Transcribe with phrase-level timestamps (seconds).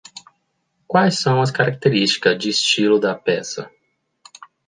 [0.87, 3.69] Quais são as características de estilo da peça?